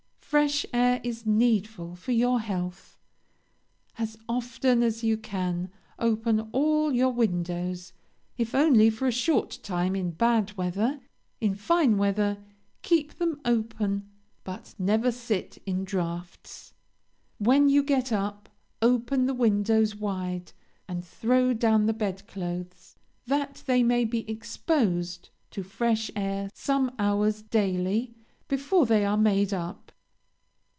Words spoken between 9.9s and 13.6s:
in bad weather; in fine weather, keep them